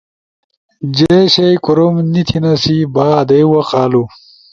[0.95, 4.03] جے شیئی کوروم نی تھیناسی۔ با آدئی وخ آلو